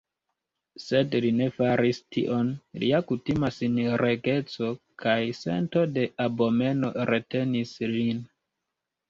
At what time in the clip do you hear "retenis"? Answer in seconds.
7.13-7.77